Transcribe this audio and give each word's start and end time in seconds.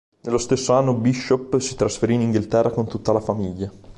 Nello 0.21 0.39
stesso 0.39 0.73
anno 0.73 0.95
Bishop 0.95 1.59
si 1.59 1.75
trasferì 1.75 2.15
in 2.15 2.21
Inghilterra 2.21 2.71
con 2.71 2.87
tutta 2.87 3.11
la 3.11 3.19
famiglia. 3.19 3.71